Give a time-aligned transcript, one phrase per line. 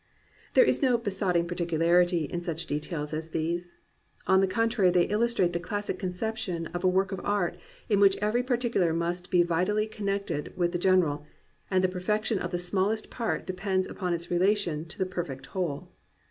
[0.55, 3.75] There is no "besotting particularity" in such de tails as these.
[4.25, 7.55] On the contrary they illustrate the classic conception of a work of art,
[7.87, 11.23] in which every particular must be vitally connected with the gen eral,
[11.69, 15.91] and the perfection of the smallest part depends upon its relation to the perfect whole.